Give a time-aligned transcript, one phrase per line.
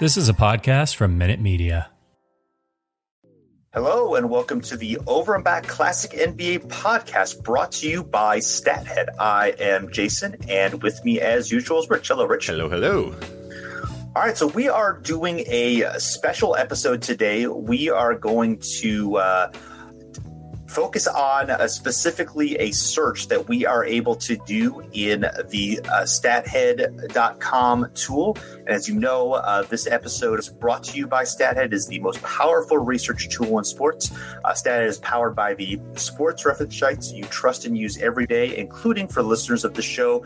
[0.00, 1.88] This is a podcast from Minute Media.
[3.72, 8.38] Hello, and welcome to the Over and Back Classic NBA podcast brought to you by
[8.38, 9.16] StatHead.
[9.20, 12.08] I am Jason, and with me, as usual, is Rich.
[12.08, 12.46] Hello, Rich.
[12.48, 13.14] Hello, hello.
[14.16, 17.46] All right, so we are doing a special episode today.
[17.46, 19.52] We are going to uh,
[20.74, 26.02] focus on uh, specifically a search that we are able to do in the uh,
[26.02, 28.36] stathead.com tool.
[28.58, 31.72] And as you know, uh, this episode is brought to you by StatHead.
[31.72, 34.10] is the most powerful research tool in sports.
[34.44, 38.56] Uh, StatHead is powered by the sports reference sites you trust and use every day,
[38.56, 40.24] including for listeners of the show,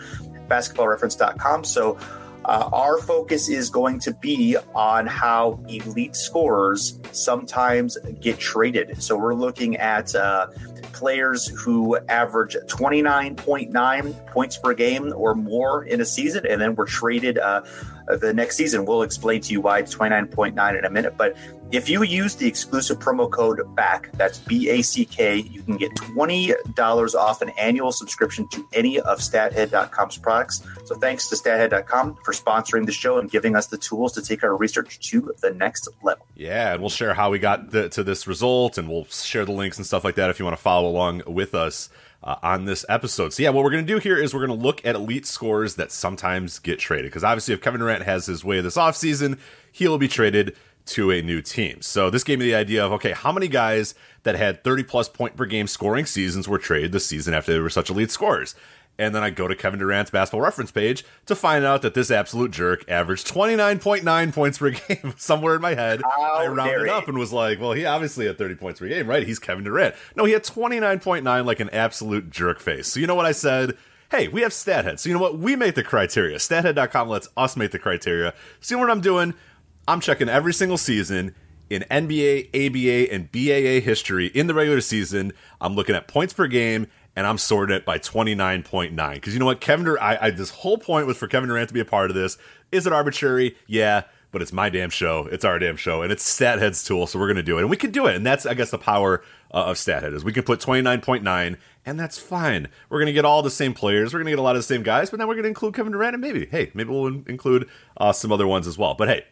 [0.48, 1.64] basketballreference.com.
[1.64, 1.98] So
[2.44, 9.02] uh, our focus is going to be on how elite scorers sometimes get traded.
[9.02, 10.48] So we're looking at uh,
[10.92, 16.86] players who average 29.9 points per game or more in a season, and then we're
[16.86, 17.62] traded uh,
[18.08, 18.84] Uh, the next season.
[18.86, 21.16] We'll explain to you why it's 29.9 in a minute.
[21.16, 21.36] But
[21.70, 25.76] if you use the exclusive promo code BACK, that's B A C K, you can
[25.76, 30.62] get $20 off an annual subscription to any of StatHead.com's products.
[30.86, 34.42] So thanks to StatHead.com for sponsoring the show and giving us the tools to take
[34.42, 36.24] our research to the next level.
[36.34, 39.52] Yeah, and we'll share how we got the, to this result, and we'll share the
[39.52, 41.90] links and stuff like that if you want to follow along with us.
[42.20, 43.32] Uh, on this episode.
[43.32, 45.24] So, yeah, what we're going to do here is we're going to look at elite
[45.24, 47.06] scores that sometimes get traded.
[47.12, 49.38] Because obviously, if Kevin Durant has his way this offseason,
[49.70, 50.56] he'll be traded
[50.86, 51.80] to a new team.
[51.80, 55.08] So, this gave me the idea of okay, how many guys that had 30 plus
[55.08, 58.56] point per game scoring seasons were traded this season after they were such elite scorers?
[58.98, 62.10] And then I go to Kevin Durant's basketball reference page to find out that this
[62.10, 65.14] absolute jerk averaged 29.9 points per game.
[65.16, 68.38] Somewhere in my head, How I rounded up and was like, well, he obviously had
[68.38, 69.26] 30 points per game, right?
[69.26, 69.94] He's Kevin Durant.
[70.16, 72.88] No, he had 29.9 like an absolute jerk face.
[72.88, 73.76] So you know what I said?
[74.10, 74.98] Hey, we have StatHead.
[74.98, 75.38] So you know what?
[75.38, 76.38] We make the criteria.
[76.38, 78.34] StatHead.com lets us make the criteria.
[78.60, 79.34] See what I'm doing?
[79.86, 81.34] I'm checking every single season
[81.70, 85.32] in NBA, ABA, and BAA history in the regular season.
[85.60, 89.14] I'm looking at points per game and I'm sorting it by 29.9.
[89.14, 89.60] Because you know what?
[89.60, 92.12] Kevin Durant, I, I, this whole point was for Kevin Durant to be a part
[92.12, 92.38] of this.
[92.70, 93.56] Is it arbitrary?
[93.66, 95.26] Yeah, but it's my damn show.
[95.32, 96.02] It's our damn show.
[96.02, 97.62] And it's StatHead's tool, so we're to do it.
[97.62, 98.14] And we can do it.
[98.14, 101.98] And that's, I guess, the power uh, of StatHead is we can put 29.9 and
[101.98, 102.68] that's fine.
[102.88, 104.14] We're to get all the same players.
[104.14, 105.90] We're to get a lot of the same guys, but now we're to include Kevin
[105.90, 108.94] Durant and maybe, hey, maybe we'll in- include uh, some other ones as well.
[108.94, 109.24] But hey,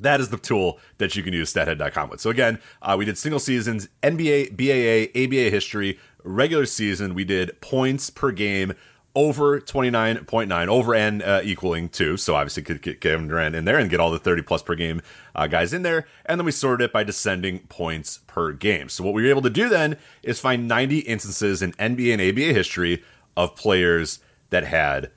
[0.00, 2.20] that is the tool that you can use stathead.com with.
[2.20, 7.14] So again, uh, we did single seasons, NBA, BAA, ABA history, regular season.
[7.14, 8.74] We did points per game
[9.14, 12.16] over 29.9 over and uh, equaling two.
[12.16, 14.74] So obviously could get Kevin Durant in there and get all the 30 plus per
[14.74, 15.02] game
[15.34, 16.06] uh, guys in there.
[16.24, 18.88] And then we sorted it by descending points per game.
[18.88, 22.22] So what we were able to do then is find 90 instances in NBA and
[22.22, 23.04] ABA history
[23.36, 25.10] of players that had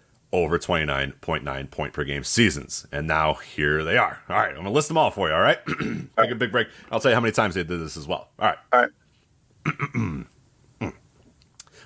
[0.44, 2.86] over 29.9 point per game seasons.
[2.92, 4.20] And now here they are.
[4.30, 5.60] All right, I'm going to list them all for you, all right?
[6.18, 6.68] Take a big break.
[6.92, 8.30] I'll tell you how many times they did this as well.
[8.40, 8.58] All right.
[8.74, 10.26] All right.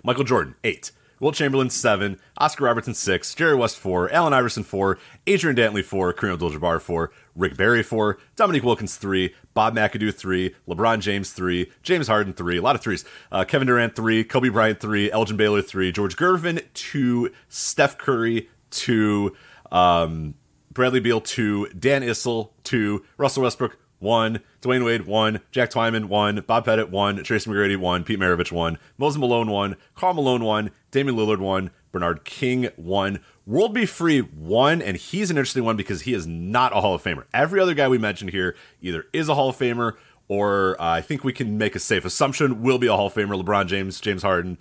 [0.04, 0.92] Michael Jordan, eight.
[1.20, 2.20] Wilt Chamberlain, seven.
[2.38, 3.36] Oscar Robertson, six.
[3.36, 4.12] Jerry West, four.
[4.12, 4.98] Allen Iverson, four.
[5.28, 6.14] Adrian Dantley, four.
[6.14, 7.12] Kareem Abdul-Jabbar, four.
[7.36, 8.20] Rick Barry, four.
[8.36, 9.34] Dominique Wilkins, three.
[9.54, 10.56] Bob McAdoo, three.
[10.68, 11.72] LeBron James, three.
[11.84, 12.58] James Harden, three.
[12.58, 13.06] A lot of threes.
[13.32, 14.24] Uh, Kevin Durant, three.
[14.24, 15.12] Kobe Bryant, three.
[15.12, 15.92] Elgin Baylor, three.
[15.92, 17.32] George Gervin, two.
[17.50, 19.36] Steph Curry, two.
[19.72, 20.36] Um,
[20.72, 26.44] Bradley Beal two, Dan Issel two, Russell Westbrook one, Dwyane Wade one, Jack Twyman one,
[26.48, 30.72] Bob Pettit one, Tracy McGrady one, Pete Maravich one, Moses Malone one, Karl Malone one,
[30.92, 33.86] Damian Lillard one, Bernard King one, World B.
[33.86, 37.26] Free one, and he's an interesting one because he is not a Hall of Famer.
[37.34, 39.94] Every other guy we mentioned here either is a Hall of Famer
[40.28, 43.14] or uh, I think we can make a safe assumption will be a Hall of
[43.14, 43.42] Famer.
[43.42, 44.58] LeBron James, James Harden,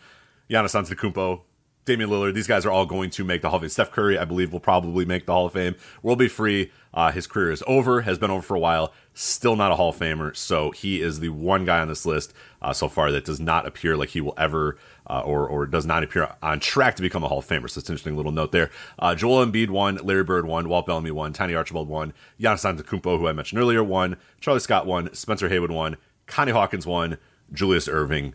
[0.51, 1.43] Giannis Antetokounmpo,
[1.89, 3.71] Damian Lillard, these guys are all going to make the Hall of Fame.
[3.71, 5.75] Steph Curry, I believe, will probably make the Hall of Fame.
[6.03, 6.71] Will be free.
[6.93, 8.93] Uh, his career is over, has been over for a while.
[9.15, 12.35] Still not a Hall of Famer, so he is the one guy on this list
[12.61, 14.77] uh, so far that does not appear like he will ever,
[15.09, 17.71] uh, or or does not appear on track to become a Hall of Famer.
[17.71, 18.71] So it's an interesting little note there.
[18.99, 23.19] Uh, Joel Embiid one, Larry Bird one, Walt Bellamy one, Tiny Archibald one, Giannis Antetokounmpo,
[23.19, 25.97] who I mentioned earlier, one, Charlie Scott one, Spencer Haywood one,
[26.27, 27.17] Connie Hawkins one,
[27.53, 28.35] Julius Erving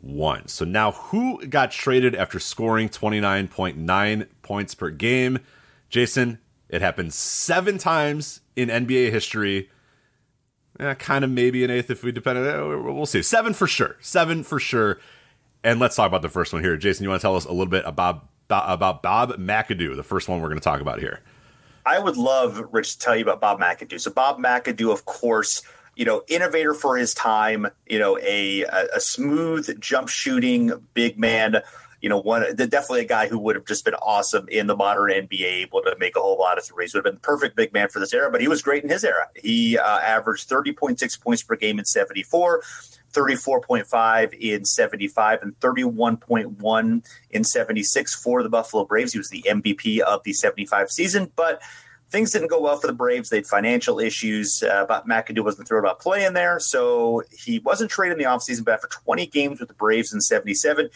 [0.00, 0.48] one.
[0.48, 5.40] So now, who got traded after scoring 29.9 points per game?
[5.88, 6.38] Jason,
[6.68, 9.70] it happened seven times in NBA history.
[10.78, 12.82] Eh, kind of maybe an eighth if we depend on it.
[12.82, 13.22] We'll see.
[13.22, 13.96] Seven for sure.
[14.00, 14.98] Seven for sure.
[15.64, 16.76] And let's talk about the first one here.
[16.76, 20.28] Jason, you want to tell us a little bit about, about Bob McAdoo, the first
[20.28, 21.20] one we're going to talk about here?
[21.84, 24.00] I would love, Rich, to tell you about Bob McAdoo.
[24.00, 25.62] So, Bob McAdoo, of course,
[25.96, 31.62] you know, innovator for his time, you know, a, a, smooth jump shooting big man,
[32.02, 35.10] you know, one definitely a guy who would have just been awesome in the modern
[35.10, 36.92] NBA, able to make a whole lot of threes.
[36.92, 38.90] Would have been the perfect big man for this era, but he was great in
[38.90, 39.28] his era.
[39.34, 42.62] He uh, averaged 30.6 points per game in 74,
[43.14, 49.12] 34.5 in 75, and 31.1 in 76 for the Buffalo Braves.
[49.12, 51.62] He was the MVP of the 75 season, but
[52.10, 53.30] things didn't go well for the Braves.
[53.30, 54.62] They had financial issues.
[54.62, 58.64] Uh, but McAdoo wasn't thrilled about playing there, so he wasn't traded in the offseason.
[58.64, 60.90] But after 20 games with the Braves in 77,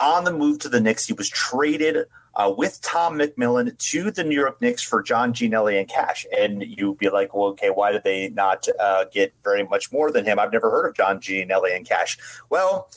[0.00, 4.24] on the move to the Knicks, he was traded uh, with Tom McMillen to the
[4.24, 6.26] New York Knicks for John Gianelli and cash.
[6.36, 10.10] And you'd be like, well, okay, why did they not uh, get very much more
[10.10, 10.38] than him?
[10.38, 12.18] I've never heard of John Gianelli and cash.
[12.48, 12.88] Well,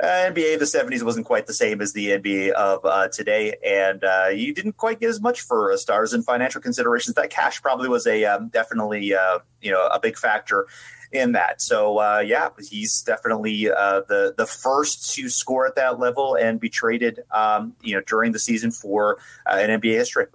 [0.00, 3.54] uh, NBA of the 70s wasn't quite the same as the NBA of uh, today,
[3.64, 7.14] and uh, you didn't quite get as much for uh, stars and financial considerations.
[7.14, 10.66] That cash probably was a um, definitely uh, you know a big factor
[11.12, 11.62] in that.
[11.62, 16.68] So uh, yeah, he's definitely the the first to score at that level and be
[16.68, 20.26] traded um, you know during the season for an NBA history.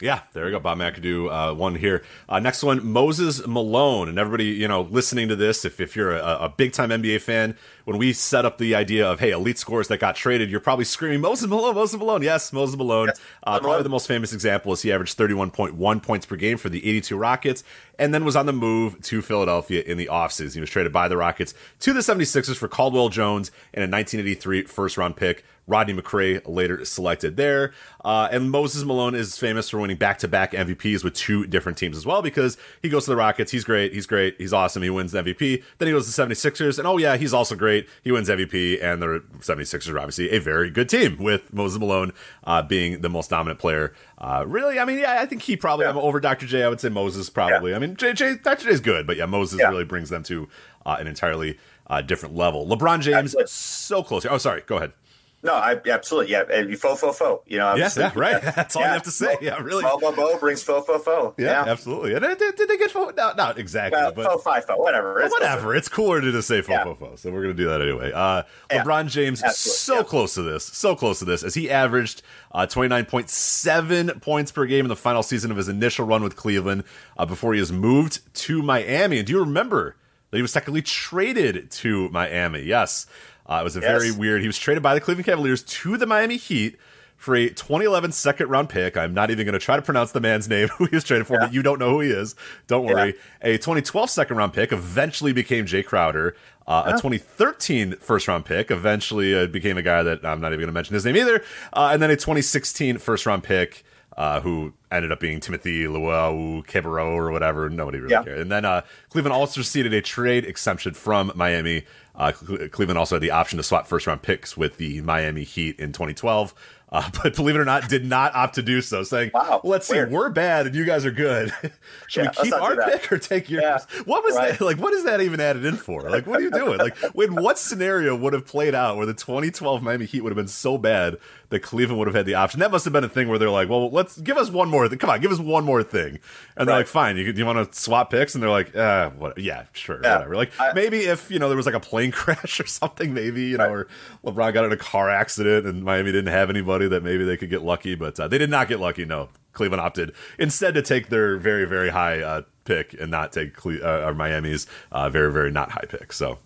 [0.00, 0.60] Yeah, there we go.
[0.60, 2.04] Bob McAdoo, uh, one here.
[2.28, 4.08] Uh, next one, Moses Malone.
[4.08, 7.20] And everybody, you know, listening to this, if, if you're a, a big time NBA
[7.20, 7.56] fan,
[7.88, 10.84] when we set up the idea of, hey, elite scores that got traded, you're probably
[10.84, 12.20] screaming, Moses Malone, Moses Malone.
[12.20, 13.06] Yes, Moses Malone.
[13.06, 13.20] Yes.
[13.42, 16.86] Uh, probably the most famous example is he averaged 31.1 points per game for the
[16.86, 17.64] 82 Rockets
[17.98, 20.52] and then was on the move to Philadelphia in the offseason.
[20.52, 24.64] He was traded by the Rockets to the 76ers for Caldwell Jones and a 1983
[24.64, 25.44] first round pick.
[25.68, 27.72] Rodney McCray later selected there.
[28.02, 31.76] Uh, and Moses Malone is famous for winning back to back MVPs with two different
[31.76, 33.52] teams as well because he goes to the Rockets.
[33.52, 33.92] He's great.
[33.92, 34.36] He's great.
[34.38, 34.82] He's awesome.
[34.82, 35.62] He wins the MVP.
[35.76, 36.78] Then he goes to the 76ers.
[36.78, 37.77] And oh, yeah, he's also great.
[38.02, 38.82] He wins MVP.
[38.82, 42.12] And the 76ers are obviously a very good team with Moses Malone
[42.44, 43.94] uh, being the most dominant player.
[44.18, 45.90] Uh, really, I mean, yeah, I think he probably, yeah.
[45.90, 46.46] I'm over Dr.
[46.46, 46.64] J.
[46.64, 47.70] I would say Moses probably.
[47.70, 47.76] Yeah.
[47.76, 48.64] I mean, J, J, Dr.
[48.64, 49.68] J is good, but yeah, Moses yeah.
[49.68, 50.48] really brings them to
[50.86, 51.58] uh, an entirely
[51.88, 52.66] uh, different level.
[52.66, 54.26] LeBron James, so close.
[54.26, 54.62] Oh, sorry.
[54.66, 54.92] Go ahead.
[55.40, 56.42] No, I absolutely yeah.
[56.52, 57.42] And fo fo fo.
[57.46, 58.42] You know, yes, yeah, right.
[58.56, 58.88] That's all yeah.
[58.88, 59.36] you have to say.
[59.40, 59.84] Yeah, really.
[59.84, 61.34] Bo bo bo brings fo fo fo.
[61.38, 61.70] Yeah, yeah.
[61.70, 62.14] absolutely.
[62.14, 63.10] And did, did, they get fo?
[63.16, 64.00] No, not exactly.
[64.00, 65.20] Well, but fo fi fo, whatever.
[65.20, 65.76] It's whatever.
[65.76, 66.84] It's cooler to just say fo yeah.
[66.84, 67.16] fo fo.
[67.16, 68.10] So we're gonna do that anyway.
[68.12, 72.66] Uh, LeBron James so close to this, so close to this, as he averaged uh,
[72.66, 76.24] twenty nine point seven points per game in the final season of his initial run
[76.24, 76.82] with Cleveland
[77.16, 79.18] uh, before he was moved to Miami.
[79.18, 79.94] And do you remember?
[80.30, 82.62] that he was technically traded to Miami.
[82.62, 83.06] Yes.
[83.48, 83.90] Uh, it was a yes.
[83.90, 84.42] very weird.
[84.42, 86.76] He was traded by the Cleveland Cavaliers to the Miami Heat
[87.16, 88.96] for a 2011 second round pick.
[88.96, 91.26] I'm not even going to try to pronounce the man's name who he was traded
[91.26, 91.46] for, yeah.
[91.46, 92.34] but you don't know who he is.
[92.66, 93.14] Don't worry.
[93.42, 93.50] Yeah.
[93.50, 96.36] A 2012 second round pick eventually became Jae Crowder.
[96.66, 96.94] Uh, yeah.
[96.94, 100.68] A 2013 first round pick eventually uh, became a guy that I'm not even going
[100.68, 101.42] to mention his name either.
[101.72, 103.84] Uh, and then a 2016 first round pick.
[104.18, 107.70] Uh, who ended up being Timothy Luwawu-Cabarrot or whatever.
[107.70, 108.40] Nobody really cared.
[108.40, 111.84] And then uh, Cleveland also received a trade exemption from Miami
[112.18, 115.78] uh, Cleveland also had the option to swap first round picks with the Miami Heat
[115.78, 116.52] in 2012.
[116.90, 119.72] Uh, but believe it or not, did not opt to do so, saying, wow, well,
[119.72, 120.08] let's weird.
[120.08, 121.52] see, we're bad and you guys are good.
[122.06, 123.62] Should yeah, we keep our pick or take yours?
[123.62, 124.58] Yeah, what was right.
[124.58, 124.64] that?
[124.64, 126.08] Like, what is that even added in for?
[126.08, 126.78] Like, what are you doing?
[126.78, 130.36] Like, when what scenario would have played out where the 2012 Miami Heat would have
[130.36, 131.16] been so bad
[131.50, 132.60] that Cleveland would have had the option?
[132.60, 134.88] That must have been a thing where they're like, well, let's give us one more
[134.88, 134.98] thing.
[134.98, 136.18] Come on, give us one more thing.
[136.56, 136.78] And they're right.
[136.78, 138.34] like, fine, you, you want to swap picks?
[138.34, 139.38] And they're like, uh, what?
[139.38, 140.16] Yeah, sure, yeah.
[140.16, 140.36] whatever.
[140.36, 143.44] Like, I, maybe if, you know, there was like a plane crash or something, maybe,
[143.44, 143.88] you know, or
[144.24, 147.50] LeBron got in a car accident and Miami didn't have anybody that maybe they could
[147.50, 149.30] get lucky, but uh, they did not get lucky, no.
[149.52, 153.82] Cleveland opted instead to take their very very high uh, pick and not take Cle-
[153.82, 156.12] uh, or Miami's uh, very very not high pick.
[156.12, 156.38] So.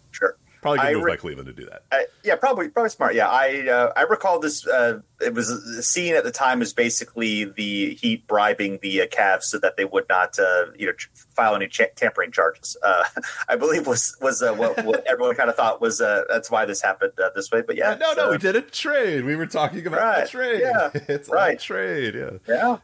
[0.62, 1.82] Probably good move re- by Cleveland to do that.
[1.92, 3.14] Uh, yeah, probably probably smart.
[3.14, 4.66] Yeah, I uh, I recall this.
[4.66, 9.06] Uh, it was the scene at the time was basically the Heat bribing the uh,
[9.06, 12.76] Cavs so that they would not uh, you know ch- file any cha- tampering charges.
[12.82, 13.04] Uh,
[13.48, 16.64] I believe was was uh, what, what everyone kind of thought was uh, that's why
[16.64, 17.62] this happened uh, this way.
[17.66, 19.24] But yeah, no, no, we did a trade.
[19.24, 20.60] We were talking about Right, a trade.
[20.62, 21.58] yeah, it's a right.
[21.60, 22.14] trade.
[22.14, 22.30] Yeah.
[22.48, 22.76] Yeah.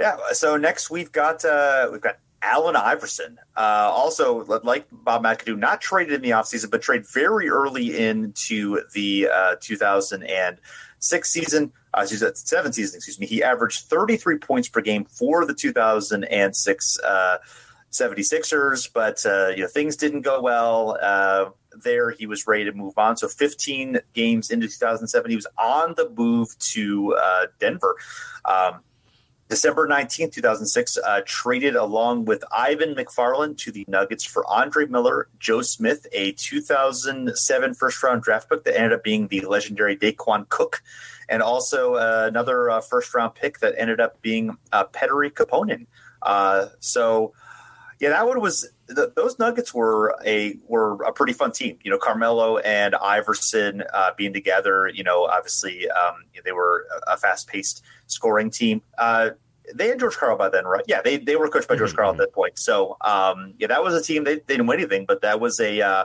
[0.00, 0.16] Yeah.
[0.32, 3.38] So next we've got uh we've got Allen Iverson.
[3.56, 8.80] Uh also like Bob McAdoo, not traded in the offseason, but traded very early into
[8.92, 11.72] the uh 2006 season.
[11.94, 13.26] Uh, 2007 season, excuse me.
[13.26, 17.38] He averaged 33 points per game for the 2006 uh
[17.92, 21.50] 76ers, but uh, you know things didn't go well uh,
[21.84, 22.10] there.
[22.10, 23.16] He was ready to move on.
[23.16, 27.96] So 15 games into 2007, he was on the move to uh, Denver.
[28.44, 28.80] Um,
[29.52, 35.28] December 19th, 2006, uh, traded along with Ivan McFarlin to the Nuggets for Andre Miller,
[35.38, 40.48] Joe Smith, a 2007 first round draft pick that ended up being the legendary Daequan
[40.48, 40.82] Cook,
[41.28, 45.84] and also uh, another uh, first round pick that ended up being uh, Petteri Koponen.
[46.22, 47.34] Uh, so,
[48.00, 51.78] yeah, that one was th- those Nuggets were a were a pretty fun team.
[51.82, 54.88] You know, Carmelo and Iverson uh, being together.
[54.88, 58.82] You know, obviously um, they were a fast paced scoring team.
[58.98, 59.30] Uh,
[59.74, 60.84] they had George Karl by then, right?
[60.86, 62.58] Yeah, they, they were coached by George Karl at that point.
[62.58, 64.24] So um, yeah, that was a team.
[64.24, 66.04] They, they didn't win anything, but that was a uh,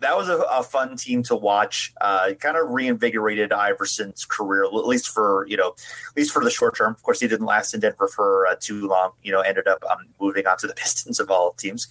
[0.00, 1.92] that was a, a fun team to watch.
[2.00, 6.50] Uh, kind of reinvigorated Iverson's career, at least for you know, at least for the
[6.50, 6.92] short term.
[6.92, 9.12] Of course, he didn't last in Denver for uh, too long.
[9.22, 11.86] You know, ended up um, moving on to the Pistons of all teams.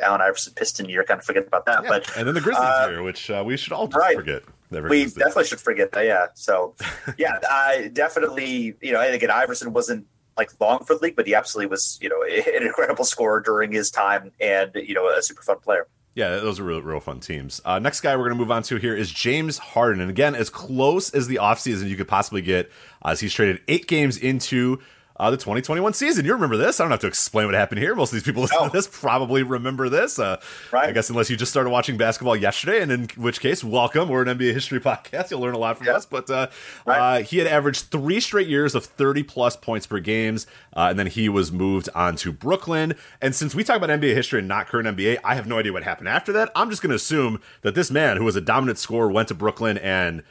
[0.00, 1.82] Allen Iverson Piston year, kind of forget about that.
[1.82, 1.88] Yeah.
[1.88, 4.16] But and then the Grizzlies uh, here, which uh, we should all just right.
[4.16, 4.42] forget.
[4.70, 6.06] Never we definitely should forget that.
[6.06, 6.26] Yeah.
[6.34, 6.74] So,
[7.18, 10.06] yeah, I definitely, you know, I think Iverson wasn't
[10.36, 12.22] like long for the league, but he absolutely was, you know,
[12.56, 15.86] an incredible scorer during his time and, you know, a super fun player.
[16.14, 17.60] Yeah, those are real, real fun teams.
[17.64, 20.00] Uh, next guy we're going to move on to here is James Harden.
[20.00, 22.70] And again, as close as the offseason you could possibly get,
[23.02, 24.80] uh, as he's traded eight games into
[25.22, 26.24] uh, the 2021 season.
[26.24, 26.80] You remember this?
[26.80, 27.94] I don't have to explain what happened here.
[27.94, 28.68] Most of these people listening No.
[28.70, 30.18] to this probably remember this.
[30.18, 30.40] Uh,
[30.72, 30.88] Right.
[30.88, 34.08] I guess unless you just started watching basketball yesterday, and in which case, welcome.
[34.08, 35.30] We're an NBA history podcast.
[35.30, 36.06] You'll learn a lot from us.
[36.06, 36.48] But uh,
[36.84, 37.20] Right.
[37.20, 40.98] uh, he had averaged three straight years of 30 plus points per games, uh, and
[40.98, 42.94] then he was moved on to Brooklyn.
[43.20, 45.72] And since we talk about NBA history and not current NBA, I have no idea
[45.72, 46.50] what happened after that.
[46.56, 49.34] I'm just going to assume that this man, who was a dominant scorer, went to
[49.34, 50.22] Brooklyn and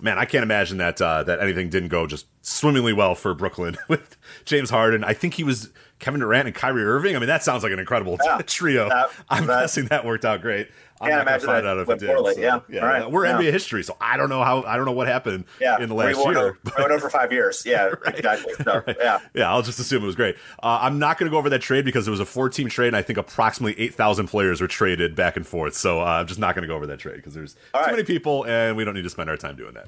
[0.00, 3.76] man, I can't imagine that uh, that anything didn't go just swimmingly well for Brooklyn
[3.88, 5.04] with James Harden.
[5.04, 7.16] I think he was Kevin Durant and Kyrie Irving.
[7.16, 8.38] I mean, that sounds like an incredible Yeah.
[8.46, 8.88] trio.
[8.88, 10.68] That- I'm that- guessing that worked out great.
[11.00, 12.08] I'm Can't not find that out if it did.
[12.08, 12.34] poorly.
[12.34, 12.80] so, Yeah.
[12.80, 13.10] All right.
[13.10, 13.38] we're Yeah.
[13.38, 15.78] NBA history, so I don't know how I don't know what happened Yeah.
[15.80, 16.58] in the last year.
[16.78, 17.64] Won't for five years.
[17.64, 18.54] Yeah, exactly.
[18.64, 19.18] So, Yeah.
[19.34, 20.36] Yeah, I'll just assume it was great.
[20.62, 22.68] Uh, I'm not going to go over that trade because it was a four team
[22.68, 25.74] trade, and I think approximately 8,000 players were traded back and forth.
[25.74, 27.86] So uh, I'm just not going to go over that trade because there's All too
[27.86, 27.92] right.
[27.92, 29.86] many people, and we don't need to spend our time doing that.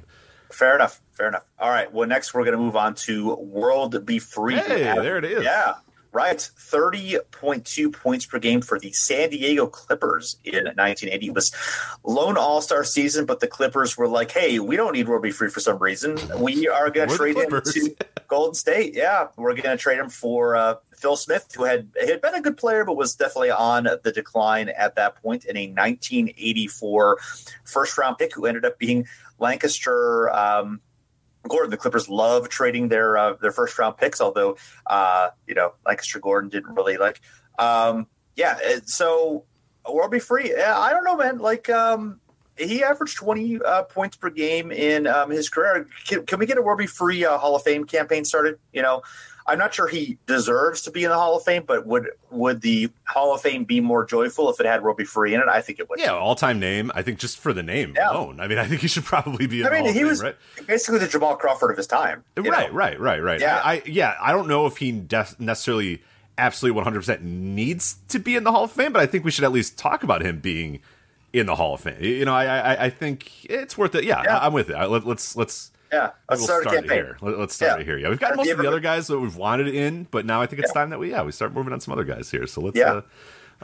[0.53, 1.01] Fair enough.
[1.13, 1.45] Fair enough.
[1.59, 1.93] All right.
[1.93, 4.19] Well, next we're going to move on to World B.
[4.19, 4.57] Free.
[4.57, 5.45] Hey, there it is.
[5.45, 5.75] Yeah.
[6.13, 6.39] Right.
[6.39, 11.27] 30.2 points per game for the San Diego Clippers in 1980.
[11.27, 11.55] It was
[12.03, 15.31] lone all star season, but the Clippers were like, hey, we don't need B.
[15.31, 16.19] Free for some reason.
[16.39, 17.95] We are going to trade him Clippers." to
[18.29, 18.95] Golden State.
[18.95, 19.29] Yeah.
[19.37, 22.57] We're going to trade him for uh, Phil Smith, who had, had been a good
[22.57, 27.19] player, but was definitely on the decline at that point in a 1984
[27.65, 29.07] first round pick who ended up being
[29.39, 30.29] Lancaster.
[30.31, 30.81] Um,
[31.49, 34.57] Gordon, the Clippers love trading their uh, their first round picks, although
[34.87, 37.21] uh, you know Lancaster Gordon didn't really like.
[37.59, 38.07] Um,
[38.37, 39.45] yeah, it- so
[39.91, 40.19] World B.
[40.19, 40.55] Free.
[40.55, 41.39] I don't know, man.
[41.39, 42.21] Like um,
[42.57, 45.87] he averaged twenty uh, points per game in um, his career.
[46.07, 46.87] Can, can we get a World B.
[46.87, 48.59] Free uh, Hall of Fame campaign started?
[48.73, 49.03] You know,
[49.51, 52.61] I'm not sure he deserves to be in the Hall of Fame, but would would
[52.61, 55.05] the Hall of Fame be more joyful if it had B.
[55.05, 55.49] Free in it?
[55.49, 55.99] I think it would.
[55.99, 56.91] Yeah, all time name.
[56.95, 58.11] I think just for the name Yeah.
[58.13, 58.41] alone.
[58.41, 60.01] I mean, I think he should probably be in I the mean, Hall of he
[60.01, 60.37] Fame, was right?
[60.67, 62.23] basically the Jamal Crawford of his time.
[62.37, 62.75] Right, know?
[62.77, 63.41] right, right, right.
[63.41, 63.61] Yeah.
[63.65, 66.03] I, I yeah, I don't know if he def- necessarily
[66.39, 69.45] absolutely 100% needs to be in the Hall of Fame, but I think we should
[69.45, 70.81] at least talk about him being
[71.33, 71.97] in the Hall of Fame.
[72.01, 74.05] You know, I I, I think it's worth it.
[74.05, 74.39] Yeah, Yeah.
[74.39, 74.75] I, am with it.
[74.75, 77.17] I, let, let's let's Yeah, let's we'll start a start it here.
[77.21, 77.81] Let, us start Yeah.
[77.83, 77.99] it here.
[77.99, 80.41] Yeah, we've got Have most of the other guys that we've wanted in, but now
[80.41, 80.81] I think it's Yeah.
[80.81, 82.47] time that we yeah we start moving on some other guys here.
[82.47, 82.93] So let's Yeah.
[82.93, 83.03] uh,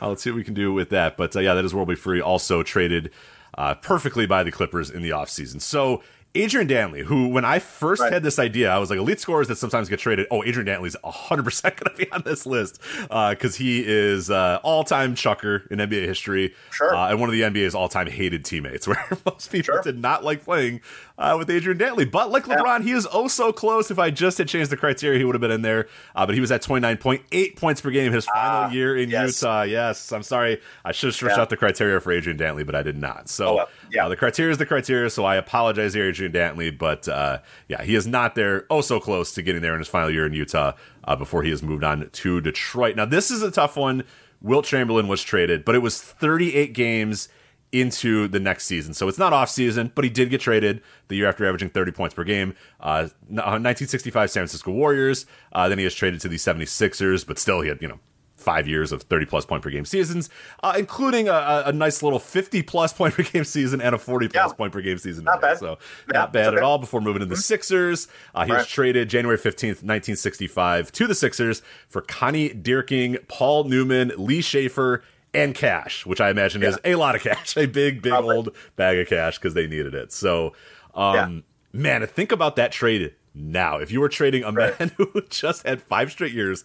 [0.02, 1.16] uh, let's see what we can do with that.
[1.16, 1.94] But uh, yeah, that is World B.
[1.94, 2.20] Free.
[2.20, 3.10] Also traded
[3.56, 5.60] uh, perfectly by the Clippers in the offseason.
[5.62, 6.02] So
[6.34, 8.12] Adrian Dantley, who when I first Right.
[8.12, 10.26] had this idea, I was like, elite scorers that sometimes get traded.
[10.30, 12.78] Oh, Adrian Dantley's 100% going to be on this list
[13.08, 16.54] because he is uh, all time chucker in NBA history.
[16.72, 16.94] Sure.
[16.94, 19.82] Uh, and one of the NBA's all time hated teammates, where most people Sure.
[19.82, 20.82] did not like playing
[21.18, 22.10] uh, with Adrian Dantley.
[22.10, 23.90] But like LeBron, he is oh so close.
[23.90, 25.88] If I just had changed the criteria, he would have been in there.
[26.14, 29.40] Uh, but he was at 29.8 points per game his final Ah, year in yes.
[29.42, 29.62] Utah.
[29.62, 30.60] Yes, I'm sorry.
[30.84, 33.28] I should have stretched out the criteria for Adrian Dantley, but I did not.
[33.28, 34.06] So Oh, well, yeah.
[34.06, 35.08] uh, the criteria is the criteria.
[35.10, 38.66] So I apologize, Adrian Dantley, but uh, yeah, he is not there.
[38.70, 40.72] Oh, so close to getting there in his final year in Utah
[41.04, 42.96] uh, before he has moved on to Detroit.
[42.96, 44.04] Now this is a tough one.
[44.42, 47.28] Wilt Chamberlain was traded, but it was 38 games
[47.72, 48.94] into the next season.
[48.94, 51.92] So it's not off season, but he did get traded the year after averaging 30
[51.92, 52.54] points per game.
[52.80, 55.26] Uh, 1965 San Francisco Warriors.
[55.52, 57.98] Uh, then he was traded to the 76ers, but still he had, you know,
[58.36, 60.30] five years of 30 plus point per game seasons,
[60.62, 64.28] uh, including a, a, nice little 50 plus point per game season and a 40
[64.28, 64.54] plus Yeah.
[64.54, 65.24] point per game season.
[65.24, 65.58] Not bad.
[65.58, 68.06] So Yeah, not bad it's at all before moving to the Sixers.
[68.34, 74.12] Uh, he was traded January 15th, 1965 to the Sixers for Connie Dierking, Paul Neumann,
[74.16, 75.02] Lee Shaffer,
[75.36, 78.36] and cash, which I imagine is a lot of cash, a big, big Probably.
[78.36, 80.12] old bag of cash because they needed it.
[80.12, 80.54] So,
[80.94, 83.78] um, man, think about that trade now.
[83.78, 84.78] If you were trading a Right.
[84.80, 86.64] man who just had five straight years,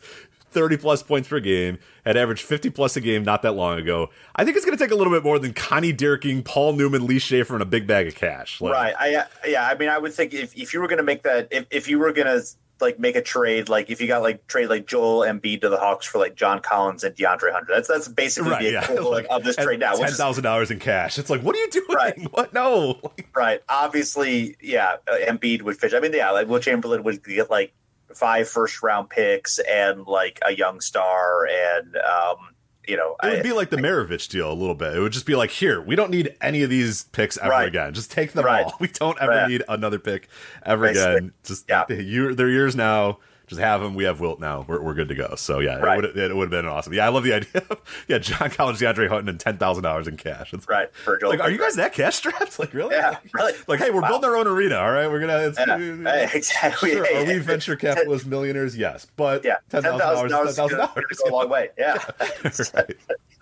[0.51, 4.09] 30 plus points per game, had averaged 50 plus a game not that long ago,
[4.35, 7.05] I think it's going to take a little bit more than Connie Dierking, Paul Neumann,
[7.07, 8.59] Lee Shaffer, and a big bag of cash.
[8.59, 8.93] Like, Right.
[8.99, 9.65] I yeah.
[9.65, 11.87] I mean, I would think if, if you were going to make that, if, if
[11.87, 12.45] you were going to
[12.81, 15.77] like make a trade, like if you got like trade like Joel Embiid to the
[15.77, 18.83] Hawks for like John Collins and DeAndre Hunter, that's that's basically Right, the yeah.
[18.83, 19.93] equivalent of this trade now.
[19.93, 21.19] Ten thousand dollars in cash.
[21.19, 21.85] It's like, what are you doing?
[21.89, 22.17] Right.
[22.31, 22.53] What?
[22.53, 22.99] No.
[23.35, 23.61] Right.
[23.69, 25.93] Obviously, yeah, uh, Embiid would fish.
[25.93, 27.73] I mean, yeah, like Wilt Chamberlain would get like
[28.13, 32.37] five first round picks and like a young star and um,
[32.91, 34.93] you know, It would I- be like the Maravich deal a little bit.
[34.95, 37.67] It would just be like, here, we don't need any of these picks ever Right.
[37.67, 37.93] again.
[37.93, 38.65] Just take them Right.
[38.65, 38.73] all.
[38.81, 39.47] We don't ever Right.
[39.49, 40.27] need another pick
[40.65, 40.91] ever Right.
[40.97, 41.31] again.
[41.45, 41.85] Just Yeah.
[41.89, 43.19] you, they're yours now.
[43.51, 43.95] Just have them.
[43.95, 44.63] We have Wilt now.
[44.65, 45.35] We're, we're good to go.
[45.35, 46.01] So yeah, Right.
[46.01, 46.93] it would it would have been awesome.
[46.93, 47.61] Yeah, I love the idea.
[47.69, 50.53] of, yeah, John Collins, DeAndre Hunter, and ten thousand dollars in cash.
[50.53, 51.29] It's right Joel.
[51.31, 52.57] like, are you guys that cash strapped?
[52.59, 52.95] Like, really?
[52.95, 53.51] Yeah, really.
[53.67, 54.07] Like, hey, we're Wow.
[54.07, 54.77] building our own arena.
[54.77, 55.39] All right, we're gonna.
[55.49, 55.77] It's, Yeah.
[55.77, 56.91] Hey, exactly.
[56.91, 57.05] Sure.
[57.17, 58.77] Are we venture capitalist millionaires?
[58.77, 60.55] Yes, but Yeah, ten thousand dollars.
[60.55, 61.69] Ten is go a long way.
[61.77, 61.97] Yeah,
[62.73, 62.95] Right.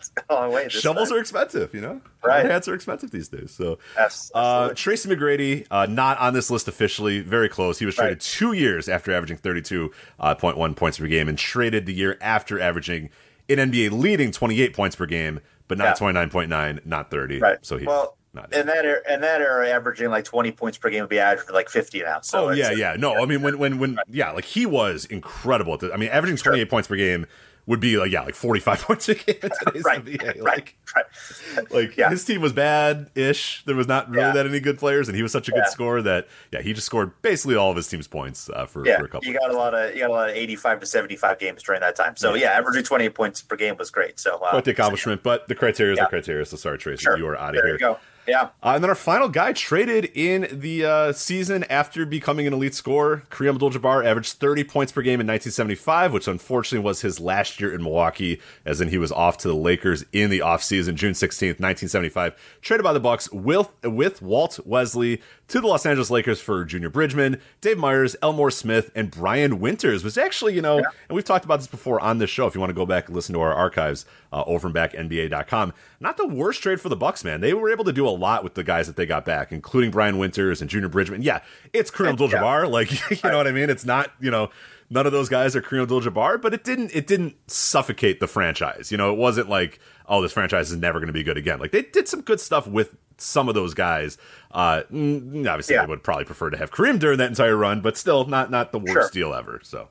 [0.29, 0.69] way.
[0.69, 1.17] Shovels time.
[1.17, 2.01] are expensive, you know.
[2.23, 2.45] Right.
[2.45, 3.51] Hats are expensive these days.
[3.51, 4.69] So, Yes, uh.
[4.75, 7.21] Tracy McGrady, uh, not on this list officially.
[7.21, 7.79] Very close.
[7.79, 8.21] He was traded Right.
[8.21, 12.17] two years after averaging thirty-two uh, point one points per game, and traded the year
[12.21, 13.09] after averaging
[13.49, 15.93] an NBA leading twenty-eight points per game, but not Yeah.
[15.95, 17.39] twenty-nine point nine, not thirty.
[17.39, 17.57] Right.
[17.61, 18.53] So he well, not.
[18.53, 21.53] in that era, in that era, averaging like twenty points per game would be averaging
[21.53, 22.21] like fifty now.
[22.21, 22.95] So oh yeah, yeah.
[22.97, 25.79] No, I mean when when when yeah, like he was incredible.
[25.93, 27.25] I mean, averaging twenty-eight points per game
[27.69, 30.25] would be like yeah, like forty-five points a game in today's right, NBA.
[30.25, 31.71] right, Like, right.
[31.71, 32.09] like Yeah.
[32.09, 33.63] his team was bad ish.
[33.65, 34.31] There was not really Yeah.
[34.33, 35.69] that any good players, and he was such a good Yeah.
[35.69, 38.97] scorer that yeah, he just scored basically all of his team's points uh, for, Yeah,
[38.97, 39.27] for a couple.
[39.27, 41.81] you got a lot of you got a lot of eighty-five to seventy-five games during
[41.81, 42.17] that time.
[42.17, 44.19] So yeah, averaging twenty-eight points per game was great.
[44.19, 46.45] So uh, Quite the accomplishment, but the criteria is the criteria.
[46.45, 47.17] So sorry, Tracy, Sure.
[47.17, 47.97] you are out of there here.
[48.29, 52.53] Yeah, Uh, and then our final guy traded in the uh, season after becoming an
[52.53, 53.23] elite scorer.
[53.29, 57.73] Kareem Abdul-Jabbar averaged 30 points per game in 1975, which unfortunately was his last year
[57.73, 61.59] in Milwaukee, as in he was off to the Lakers in the offseason, June 16th,
[61.59, 62.35] 1975.
[62.61, 66.89] Traded by the Bucks with, with Walt Wesley to the Los Angeles Lakers for Junior
[66.89, 70.03] Bridgeman, Dave Meyers, Elmore Smith, and Brian Winters.
[70.03, 72.45] Was actually, you know, and we've talked about this before on this show.
[72.45, 74.93] If you want to go back and listen to our archives uh, over and back
[74.93, 77.41] NBA.com, not the worst trade for the Bucks, man.
[77.41, 79.91] They were able to do a lot with the guys that they got back, including
[79.91, 81.21] Brian Winters and Junior Bridgeman.
[81.21, 81.41] Yeah,
[81.73, 82.69] it's Kareem Abdul-Jabbar.
[82.69, 82.91] Like,
[83.23, 83.69] you know what I mean?
[83.69, 84.49] It's not, you know,
[84.89, 88.91] none of those guys are Kareem Abdul-Jabbar, but it didn't it didn't suffocate the franchise.
[88.91, 91.59] You know, it wasn't like, oh, this franchise is never going to be good again.
[91.59, 94.17] Like they did some good stuff with some of those guys.
[94.51, 95.81] Uh, obviously, Yeah.
[95.81, 98.71] they would probably prefer to have Kareem during that entire run, but still, not not
[98.71, 99.09] the worst Sure.
[99.11, 99.59] deal ever.
[99.63, 99.89] So.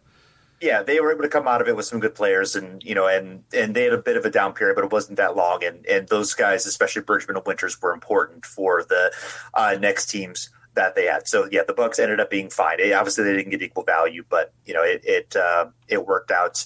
[0.61, 2.95] Yeah, they were able to come out of it with some good players, and you
[2.95, 5.37] know, and and they had a bit of a down period, but it wasn't that
[5.37, 5.63] long.
[5.63, 9.13] And and those guys, especially Bridgeman and Winters, were important for the
[9.55, 11.29] uh, next teams that they had.
[11.29, 12.79] So yeah, the Bucks ended up being fine.
[12.81, 16.31] Eh, obviously, they didn't get equal value, but you know, it it uh, it worked
[16.31, 16.65] out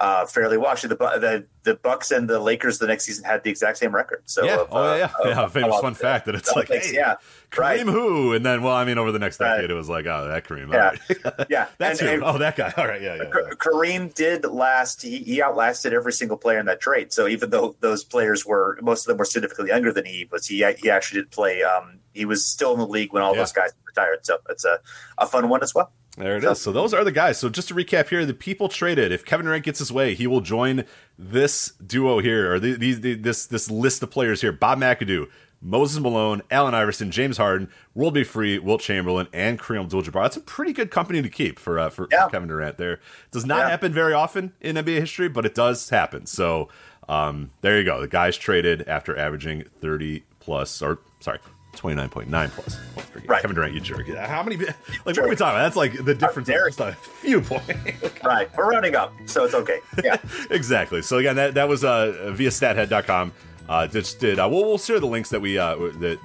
[0.00, 0.70] uh, fairly well.
[0.70, 3.94] Actually, the, the the Bucks and the Lakers the next season had the exact same
[3.94, 4.22] record.
[4.24, 4.60] So yeah.
[4.60, 5.46] of, oh uh, yeah, of- yeah.
[5.48, 7.16] Famous fun fact that it's like, hey, yeah,
[7.50, 7.80] Kareem right.
[7.80, 9.70] who, and then well, I mean, over the next decade, Right.
[9.70, 10.72] it was like, oh, that Kareem.
[10.72, 10.96] Yeah.
[11.36, 11.46] Right.
[11.50, 12.72] yeah, That's And- and- oh, that guy.
[12.78, 13.24] All right, yeah, yeah.
[13.24, 13.50] yeah.
[13.56, 15.02] Kareem did last.
[15.02, 17.12] He, he outlasted every single player in that trade.
[17.12, 20.46] So even though those players were most of them were significantly younger than he was,
[20.46, 21.62] he he actually did play.
[21.62, 23.40] Um, he was still in the league when all Yeah.
[23.42, 24.24] those guys retired.
[24.24, 24.80] So it's a,
[25.18, 25.92] a fun one as well.
[26.16, 26.60] There it is.
[26.60, 27.38] So those are the guys.
[27.38, 29.12] So just to recap here, the people traded.
[29.12, 30.84] If Kevin Durant gets his way, he will join
[31.18, 35.28] this duo here, or the, these the, this this list of players here: Bob McAdoo,
[35.62, 38.24] Moses Malone, Allen Iverson, James Harden, World B.
[38.24, 40.22] Free, Wilt Chamberlain, and Kareem Abdul-Jabbar.
[40.24, 42.24] That's a pretty good company to keep for uh, for, Yeah.
[42.24, 42.76] for Kevin Durant.
[42.76, 42.98] There
[43.30, 43.70] does not Yeah.
[43.70, 46.26] happen very often in NBA history, but it does happen.
[46.26, 46.68] So
[47.08, 48.00] um, there you go.
[48.00, 51.38] The guy's traded after averaging thirty plus, or sorry,
[51.72, 53.28] twenty nine point nine plus points per game.
[53.28, 53.42] Right.
[53.42, 54.08] Kevin Durant, you jerk.
[54.08, 54.56] How many?
[55.04, 55.62] Like what are we talking about?
[55.62, 57.68] That's like the difference of just a few points.
[58.24, 58.48] Right.
[58.56, 59.80] We're rounding up, so it's okay.
[60.04, 60.18] Yeah.
[60.50, 61.00] exactly.
[61.02, 63.32] So again, that that was uh, via stathead.com.
[63.68, 65.76] Uh, just did uh, we'll, we'll share the links that we uh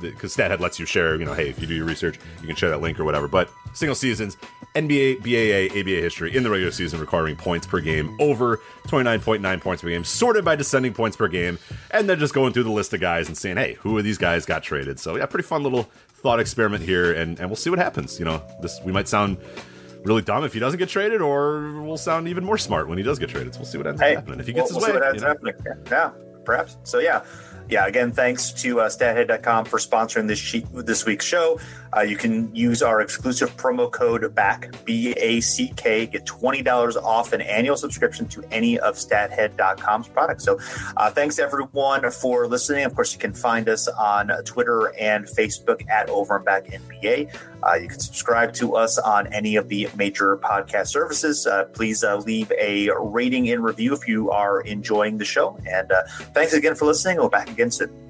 [0.02, 1.16] because Stathead lets you share.
[1.16, 3.28] You know, hey, if you do your research, you can share that link or whatever.
[3.28, 4.38] But single seasons,
[4.74, 9.20] NBA, BAA, ABA history in the regular season, requiring points per game over twenty nine
[9.20, 11.60] point nine points per game, sorted by descending points per game,
[11.92, 14.18] and then just going through the list of guys and saying, hey, who of these
[14.18, 15.00] guys got traded?
[15.00, 15.84] So yeah, pretty fun little
[16.16, 18.18] thought experiment here, and and we'll see what happens.
[18.18, 19.38] You know, this we might sound
[20.04, 23.04] really dumb if he doesn't get traded, or we'll sound even more smart when he
[23.04, 23.54] does get traded.
[23.54, 24.40] So we'll see what ends up happening.
[24.40, 25.52] If he gets we'll, his we'll way, see what ends you know.
[25.64, 25.84] happening.
[25.92, 26.12] Yeah,
[26.44, 26.78] perhaps.
[26.84, 27.24] So yeah,
[27.70, 27.88] yeah.
[27.88, 31.60] Again, thanks to uh, StatHead.com for sponsoring this this week's show.
[31.96, 36.62] Uh, you can use our exclusive promo code BACK B A C K get twenty
[36.62, 40.44] dollars off an annual subscription to any of StatHead.com's products.
[40.44, 40.60] So
[40.98, 42.84] uh, thanks everyone for listening.
[42.84, 47.34] Of course, you can find us on Twitter and Facebook at Over and Back NBA.
[47.66, 51.48] Uh, you can subscribe to us on any of the major podcast services.
[51.48, 55.58] Uh, please uh, leave a rating and review if you are enjoying the show.
[55.66, 57.18] And uh, thanks again for listening.
[57.18, 58.05] We'll back again soon.